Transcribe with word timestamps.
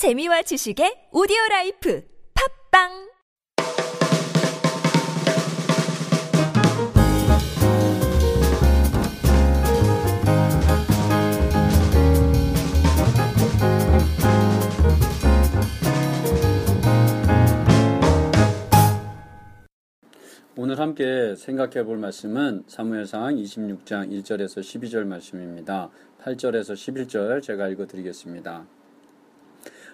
재미와 0.00 0.40
지식의 0.40 1.12
오디오 1.12 1.36
라이프 1.50 2.02
팝빵 2.72 2.88
오늘 20.56 20.78
함께 20.78 21.34
생각해 21.36 21.84
볼 21.84 21.98
말씀은 21.98 22.64
사무엘상 22.66 23.36
26장 23.36 24.08
1절에서 24.08 24.60
12절 24.62 25.04
말씀입니다. 25.04 25.90
8절에서 26.22 26.72
11절 26.72 27.42
제가 27.42 27.68
읽어 27.68 27.86
드리겠습니다. 27.86 28.79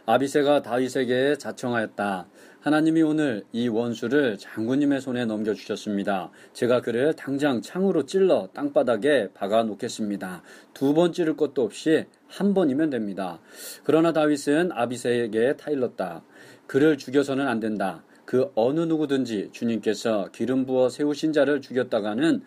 아비세가 0.07 0.63
다윗에게 0.63 1.37
자청하였다. 1.37 2.29
하나님이 2.61 3.03
오늘 3.03 3.45
이 3.53 3.67
원수를 3.67 4.39
장군님의 4.39 5.01
손에 5.01 5.25
넘겨주셨습니다. 5.25 6.31
제가 6.53 6.81
그를 6.81 7.15
당장 7.15 7.61
창으로 7.61 8.07
찔러 8.07 8.49
땅바닥에 8.55 9.31
박아 9.35 9.65
놓겠습니다. 9.65 10.43
두 10.75 10.95
번 10.95 11.13
찌를 11.13 11.37
것도 11.37 11.63
없이 11.63 12.05
한 12.29 12.55
번이면 12.55 12.91
됩니다. 12.91 13.41
그러나 13.83 14.13
다윗은 14.13 14.71
아비세에게 14.73 15.57
타일렀다. 15.57 16.23
그를 16.69 16.97
죽여서는 16.99 17.47
안 17.49 17.59
된다. 17.59 18.05
그 18.25 18.51
어느 18.55 18.81
누구든지 18.81 19.51
주님께서 19.53 20.29
기름 20.33 20.67
부어 20.67 20.89
세우신 20.89 21.33
자를 21.33 21.61
죽였다가는 21.61 22.43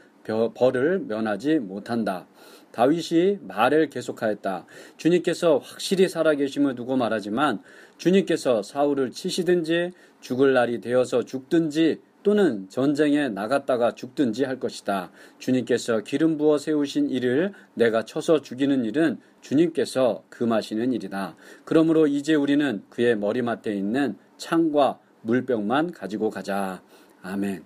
벌을 0.53 0.99
면하지 0.99 1.59
못한다. 1.59 2.27
다윗이 2.71 3.39
말을 3.41 3.89
계속하였다. 3.89 4.65
주님께서 4.97 5.57
확실히 5.57 6.07
살아계심을 6.07 6.75
두고 6.75 6.97
말하지만 6.97 7.61
주님께서 7.97 8.63
사울을 8.63 9.11
치시든지 9.11 9.91
죽을 10.21 10.53
날이 10.53 10.81
되어서 10.81 11.23
죽든지 11.23 12.01
또는 12.21 12.67
전쟁에 12.69 13.29
나갔다가 13.29 13.95
죽든지 13.95 14.43
할 14.43 14.59
것이다. 14.59 15.11
주님께서 15.37 16.01
기름 16.01 16.37
부어 16.37 16.57
세우신 16.57 17.09
이를 17.09 17.53
내가 17.73 18.03
쳐서 18.03 18.41
죽이는 18.41 18.83
일은 18.85 19.19
주님께서 19.41 20.23
금하시는 20.29 20.91
일이다. 20.93 21.37
그러므로 21.63 22.07
이제 22.07 22.35
우리는 22.35 22.83
그의 22.89 23.15
머리맡에 23.17 23.73
있는 23.73 24.17
창과 24.37 24.99
물병만 25.21 25.91
가지고 25.91 26.29
가자. 26.29 26.81
아멘. 27.21 27.63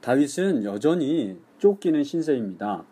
다윗은 0.00 0.64
여전히 0.64 1.36
쫓기는 1.58 2.02
신세입니다. 2.02 2.84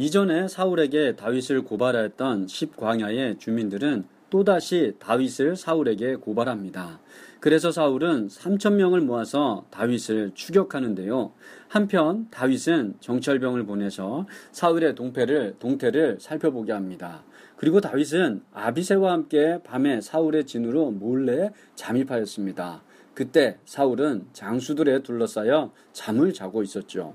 이전에 0.00 0.48
사울에게 0.48 1.14
다윗을 1.14 1.60
고발하였던 1.64 2.46
십광야의 2.46 3.36
주민들은 3.36 4.06
또다시 4.30 4.94
다윗을 4.98 5.56
사울에게 5.56 6.16
고발합니다. 6.16 7.00
그래서 7.38 7.70
사울은 7.70 8.28
3천 8.28 8.76
명을 8.76 9.02
모아서 9.02 9.66
다윗을 9.68 10.30
추격하는데요. 10.32 11.32
한편 11.68 12.28
다윗은 12.30 12.94
정철병을 13.00 13.66
보내서 13.66 14.26
사울의 14.52 14.94
동패를 14.94 15.56
동태를 15.58 16.16
살펴보게 16.18 16.72
합니다. 16.72 17.22
그리고 17.58 17.82
다윗은 17.82 18.40
아비세와 18.54 19.12
함께 19.12 19.58
밤에 19.64 20.00
사울의 20.00 20.46
진으로 20.46 20.92
몰래 20.92 21.50
잠입하였습니다. 21.74 22.82
그때 23.12 23.58
사울은 23.66 24.28
장수들에 24.32 25.02
둘러싸여 25.02 25.72
잠을 25.92 26.32
자고 26.32 26.62
있었죠. 26.62 27.14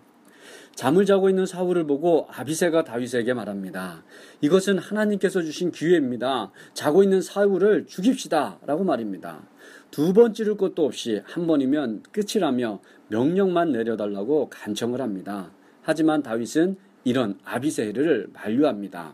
잠을 0.76 1.06
자고 1.06 1.30
있는 1.30 1.46
사울을 1.46 1.88
보고 1.88 2.28
아비세가 2.30 2.84
다윗에게 2.84 3.34
말합니다. 3.34 4.04
이것은 4.42 4.78
하나님께서 4.78 5.42
주신 5.42 5.72
기회입니다. 5.72 6.52
자고 6.74 7.02
있는 7.02 7.22
사울을 7.22 7.86
죽입시다. 7.88 8.60
라고 8.66 8.84
말입니다. 8.84 9.48
두 9.92 10.14
번 10.14 10.34
찌를 10.34 10.58
것도 10.58 10.86
없이 10.86 11.22
한 11.26 11.48
번이면 11.48 12.04
끝이라며 12.12 12.82
명령만 13.08 13.72
내려달라고 13.72 14.50
간청을 14.50 15.02
합니다. 15.02 15.52
하지만 15.82 16.22
다윗은 16.22 16.76
이런 17.06 17.40
아비세를 17.46 18.28
만류합니다. 18.34 19.14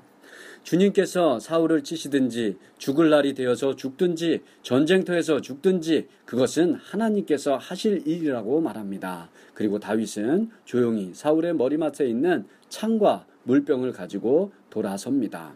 주님께서 0.63 1.39
사울을 1.39 1.83
치시든지 1.83 2.57
죽을 2.77 3.09
날이 3.09 3.33
되어서 3.33 3.75
죽든지 3.75 4.41
전쟁터에서 4.61 5.41
죽든지 5.41 6.07
그것은 6.25 6.75
하나님께서 6.75 7.57
하실 7.57 8.07
일이라고 8.07 8.61
말합니다. 8.61 9.29
그리고 9.53 9.79
다윗은 9.79 10.49
조용히 10.65 11.11
사울의 11.13 11.55
머리맡에 11.55 12.07
있는 12.07 12.45
창과 12.69 13.25
물병을 13.43 13.91
가지고 13.91 14.51
돌아섭니다. 14.69 15.55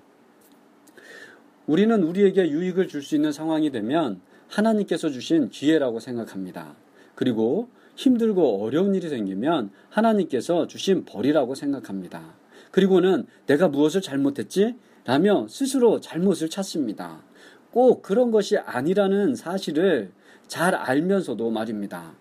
우리는 1.68 2.04
우리에게 2.04 2.50
유익을 2.50 2.88
줄 2.88 3.02
수 3.02 3.16
있는 3.16 3.32
상황이 3.32 3.72
되면 3.72 4.22
하나님께서 4.48 5.10
주신 5.10 5.50
기회라고 5.50 6.00
생각합니다. 6.00 6.76
그리고 7.16 7.70
힘들고 7.96 8.64
어려운 8.64 8.94
일이 8.94 9.10
생기면 9.10 9.72
하나님께서 9.90 10.68
주신 10.68 11.06
벌이라고 11.06 11.56
생각합니다. 11.56 12.36
그리고는 12.72 13.26
내가 13.48 13.70
무엇을 13.70 14.02
잘못했지? 14.02 14.76
라며 15.06 15.46
스스로 15.48 16.00
잘못을 16.02 16.50
찾습니다. 16.50 17.24
꼭 17.72 18.02
그런 18.02 18.32
것이 18.32 18.58
아니라는 18.58 19.36
사실을 19.36 20.12
잘 20.48 20.74
알면서도 20.76 21.50
말입니다. 21.52 22.16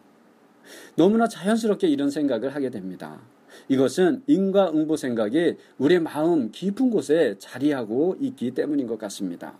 너무나 0.96 1.28
자연스럽게 1.28 1.88
이런 1.88 2.10
생각을 2.10 2.54
하게 2.54 2.70
됩니다. 2.70 3.20
이것은 3.68 4.22
인과응보 4.26 4.96
생각이 4.96 5.56
우리의 5.78 6.00
마음 6.00 6.50
깊은 6.50 6.90
곳에 6.90 7.36
자리하고 7.38 8.16
있기 8.20 8.50
때문인 8.50 8.86
것 8.86 8.98
같습니다. 8.98 9.56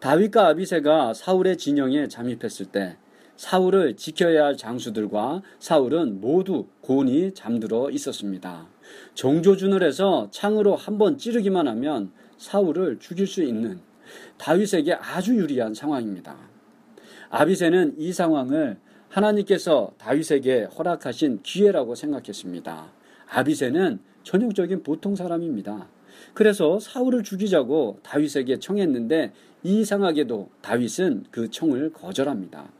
다윗과 0.00 0.48
아비세가 0.48 1.14
사울의 1.14 1.56
진영에 1.56 2.08
잠입했을 2.08 2.66
때 2.66 2.96
사울을 3.36 3.96
지켜야 3.96 4.46
할 4.46 4.56
장수들과 4.56 5.42
사울은 5.58 6.20
모두 6.20 6.66
곤히 6.80 7.32
잠들어 7.34 7.90
있었습니다. 7.90 8.66
정조준을 9.14 9.82
해서 9.82 10.28
창으로 10.30 10.74
한 10.74 10.98
번 10.98 11.18
찌르기만 11.18 11.68
하면 11.68 12.10
사울을 12.38 12.98
죽일 12.98 13.26
수 13.26 13.42
있는 13.42 13.80
다윗에게 14.38 14.94
아주 14.94 15.36
유리한 15.36 15.74
상황입니다. 15.74 16.36
아비세는 17.30 17.96
이 17.98 18.12
상황을 18.12 18.78
하나님께서 19.08 19.92
다윗에게 19.98 20.64
허락하신 20.64 21.40
기회라고 21.42 21.94
생각했습니다. 21.94 22.92
아비세는 23.28 24.00
전형적인 24.22 24.82
보통 24.82 25.16
사람입니다. 25.16 25.88
그래서 26.34 26.78
사울을 26.78 27.22
죽이자고 27.22 28.00
다윗에게 28.02 28.58
청했는데 28.58 29.32
이상하게도 29.62 30.50
다윗은 30.62 31.24
그 31.30 31.50
청을 31.50 31.92
거절합니다. 31.92 32.70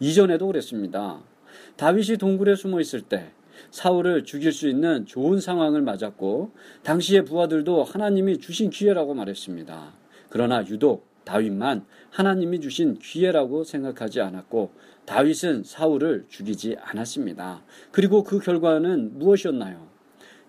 이전에도 0.00 0.46
그랬습니다. 0.46 1.22
다윗이 1.76 2.16
동굴에 2.18 2.54
숨어 2.54 2.80
있을 2.80 3.02
때 3.02 3.30
사울을 3.70 4.24
죽일 4.24 4.52
수 4.52 4.68
있는 4.68 5.06
좋은 5.06 5.40
상황을 5.40 5.82
맞았고 5.82 6.52
당시의 6.82 7.24
부하들도 7.24 7.84
하나님이 7.84 8.38
주신 8.38 8.70
기회라고 8.70 9.14
말했습니다. 9.14 9.92
그러나 10.28 10.64
유독 10.66 11.06
다윗만 11.24 11.84
하나님이 12.10 12.60
주신 12.60 12.98
기회라고 12.98 13.64
생각하지 13.64 14.20
않았고 14.20 14.72
다윗은 15.04 15.64
사울을 15.64 16.26
죽이지 16.28 16.76
않았습니다. 16.80 17.62
그리고 17.90 18.22
그 18.22 18.38
결과는 18.38 19.18
무엇이었나요? 19.18 19.86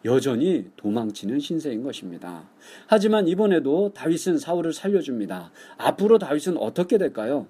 여전히 0.06 0.66
도망치는 0.78 1.40
신세인 1.40 1.84
것입니다. 1.84 2.48
하지만 2.86 3.28
이번에도 3.28 3.92
다윗은 3.94 4.38
사울을 4.38 4.72
살려줍니다. 4.72 5.52
앞으로 5.78 6.20
다윗은 6.20 6.58
어떻게 6.58 6.98
될까요? 6.98 7.48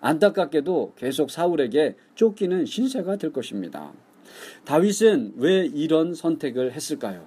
안타깝게도 0.00 0.94
계속 0.96 1.30
사울에게 1.30 1.96
쫓기는 2.14 2.64
신세가 2.64 3.16
될 3.16 3.32
것입니다. 3.32 3.92
다윗은 4.64 5.34
왜 5.36 5.66
이런 5.66 6.14
선택을 6.14 6.72
했을까요? 6.72 7.24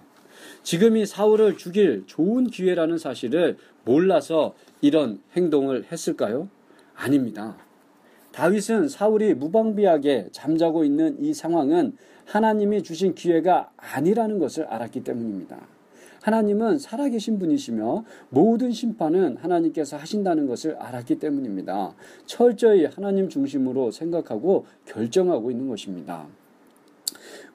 지금이 0.64 1.06
사울을 1.06 1.58
죽일 1.58 2.04
좋은 2.06 2.48
기회라는 2.48 2.98
사실을 2.98 3.58
몰라서 3.86 4.54
이런 4.82 5.22
행동을 5.36 5.86
했을까요? 5.92 6.50
아닙니다. 6.96 7.58
다윗은 8.32 8.88
사울이 8.90 9.36
무방비하게 9.36 10.30
잠자고 10.32 10.84
있는 10.86 11.22
이 11.24 11.34
상황은 11.34 11.96
하나님이 12.26 12.82
주신 12.84 13.14
기회가 13.14 13.72
아니라는 13.78 14.40
것을 14.40 14.66
알았기 14.66 15.04
때문입니다. 15.04 15.68
하나님은 16.24 16.80
살아계신 16.80 17.38
분이시며 17.38 18.06
모든 18.30 18.72
심판은 18.72 19.38
하나님께서 19.38 19.98
하신다는 19.98 20.48
것을 20.48 20.78
알았기 20.78 21.20
때문입니다. 21.20 21.94
철저히 22.26 22.86
하나님 22.86 23.28
중심으로 23.28 23.92
생각하고 23.92 24.66
결정하고 24.86 25.52
있는 25.52 25.68
것입니다. 25.68 26.26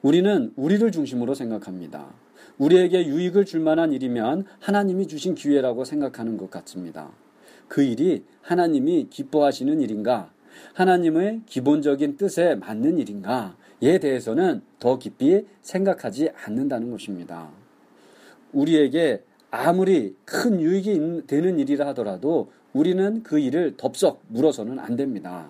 우리는 0.01 0.53
우리를 0.55 0.91
중심으로 0.91 1.33
생각합니다. 1.33 2.13
우리에게 2.57 3.05
유익을 3.05 3.45
줄 3.45 3.59
만한 3.59 3.91
일이면 3.91 4.45
하나님이 4.59 5.07
주신 5.07 5.35
기회라고 5.35 5.83
생각하는 5.83 6.37
것 6.37 6.49
같습니다. 6.49 7.11
그 7.67 7.83
일이 7.83 8.23
하나님이 8.41 9.07
기뻐하시는 9.09 9.81
일인가? 9.81 10.31
하나님의 10.73 11.41
기본적인 11.45 12.17
뜻에 12.17 12.55
맞는 12.55 12.97
일인가에 12.97 13.99
대해서는 14.01 14.61
더 14.79 14.97
깊이 14.97 15.45
생각하지 15.61 16.31
않는다는 16.45 16.91
것입니다. 16.91 17.49
우리에게 18.53 19.23
아무리 19.51 20.15
큰 20.25 20.61
유익이 20.61 21.23
되는 21.27 21.59
일이라 21.59 21.87
하더라도 21.87 22.51
우리는 22.73 23.23
그 23.23 23.39
일을 23.39 23.75
덥석 23.77 24.21
물어서는 24.27 24.79
안 24.79 24.95
됩니다. 24.95 25.49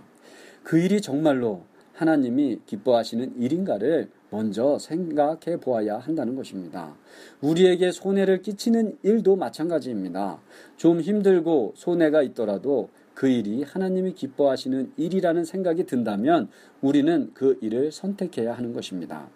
그 0.63 0.80
일이 0.80 1.02
정말로 1.02 1.63
하나님이 1.94 2.62
기뻐하시는 2.66 3.42
일인가를 3.42 4.10
먼저 4.30 4.78
생각해 4.78 5.58
보아야 5.60 5.98
한다는 5.98 6.36
것입니다. 6.36 6.96
우리에게 7.42 7.92
손해를 7.92 8.42
끼치는 8.42 8.98
일도 9.04 9.36
마찬가지입니다. 9.36 10.40
좀 10.78 11.02
힘들고 11.02 11.74
손해가 11.76 12.22
있더라도 12.24 12.90
그 13.14 13.28
일이 13.28 13.64
하나님이 13.64 14.14
기뻐하시는 14.14 14.94
일이라는 14.96 15.44
생각이 15.44 15.86
든다면 15.86 16.50
우리는 16.81 17.31
그 17.34 17.58
일을 17.62 17.92
선택해야 17.92 18.54
하는 18.54 18.74
것입니다. 18.74 19.28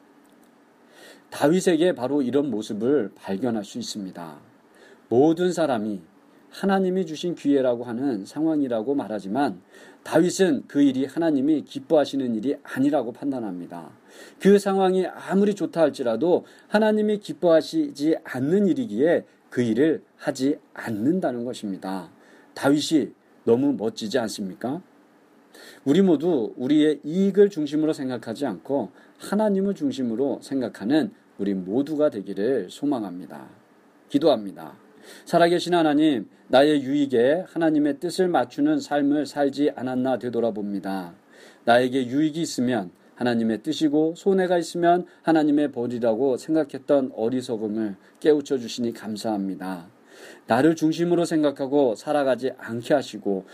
다윗에게 1.31 1.95
바로 1.95 2.21
이런 2.21 2.51
모습을 2.51 3.11
발견할 3.15 3.65
수 3.65 3.79
있습니다. 3.79 4.37
모든 5.09 5.51
사람이 5.51 6.01
하나님이 6.51 7.07
주신 7.07 7.33
기회라고 7.33 7.83
하는 7.83 8.25
상황이라고 8.25 8.93
말하지만 8.93 9.59
다윗은 10.03 10.63
그 10.67 10.81
일이 10.81 11.05
하나님이 11.05 11.63
기뻐하시는 11.63 12.35
일이 12.35 12.55
아니라고 12.63 13.13
판단합니다. 13.13 13.91
그 14.39 14.59
상황이 14.59 15.07
아무리 15.07 15.55
좋다 15.55 15.81
할지라도 15.81 16.45
하나님이 16.67 17.19
기뻐하시지 17.19 18.17
않는 18.23 18.67
일이기에 18.67 19.25
그 19.49 19.61
일을 19.61 20.03
하지 20.17 20.59
않는다는 20.73 21.45
것입니다. 21.45 22.09
다윗이 22.53 23.13
너무 23.45 23.73
멋지지 23.73 24.19
않습니까? 24.19 24.81
우리 25.85 26.01
모두 26.01 26.53
우리의 26.57 26.99
이익을 27.03 27.49
중심으로 27.49 27.93
생각하지 27.93 28.45
않고 28.45 28.91
하나님을 29.19 29.75
중심으로 29.75 30.39
생각하는 30.41 31.11
우리 31.37 31.53
모두가 31.53 32.09
되기를 32.09 32.69
소망합니다. 32.69 33.49
기도합니다. 34.09 34.82
살아계신 35.25 35.73
하나님, 35.73 36.27
나의 36.47 36.83
유익에 36.83 37.45
하나님의 37.47 37.99
뜻을 37.99 38.27
맞추는 38.27 38.79
삶을 38.79 39.25
살지 39.25 39.71
않았나 39.75 40.19
되돌아봅니다. 40.19 41.13
나에게 41.65 42.07
유익이 42.07 42.41
있으면 42.41 42.91
하나님의 43.15 43.63
뜻이고 43.63 44.15
손해가 44.15 44.57
있으면 44.57 45.05
하나님의 45.21 45.71
벌이라고 45.71 46.37
생각했던 46.37 47.11
어리석음을 47.15 47.95
깨우쳐 48.19 48.57
주시니 48.57 48.93
감사합니다. 48.93 49.92
나를 50.47 50.75
중심으로 50.75 51.25
생각하고 51.25 51.95
살아가지 51.95 52.51
않게 52.57 52.93
하시고 52.93 53.45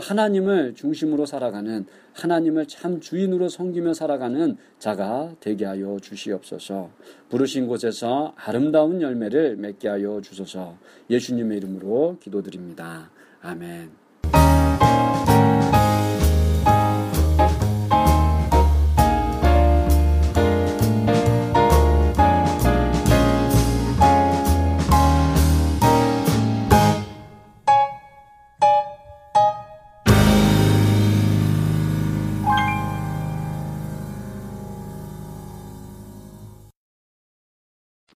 하나님을 0.00 0.74
중심으로 0.74 1.26
살아가는 1.26 1.86
하나님을 2.14 2.66
참 2.66 3.00
주인으로 3.00 3.48
섬기며 3.48 3.94
살아가는 3.94 4.56
자가 4.78 5.34
되게 5.40 5.64
하여 5.64 5.98
주시옵소서. 6.00 6.90
부르신 7.28 7.66
곳에서 7.66 8.34
아름다운 8.36 9.00
열매를 9.00 9.56
맺게 9.56 9.88
하여 9.88 10.20
주소서. 10.22 10.76
예수님의 11.10 11.58
이름으로 11.58 12.18
기도드립니다. 12.20 13.10
아멘. 13.40 13.90